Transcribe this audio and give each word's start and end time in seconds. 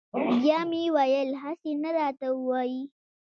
بیا 0.39 0.59
مې 0.69 0.83
ویل 0.95 1.29
هسې 1.43 1.71
نه 1.83 1.89
راته 1.97 2.27
ووایي. 2.33 2.81